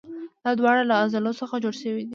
[0.43, 2.09] دا دواړه له عضلو څخه جوړ شوي دي.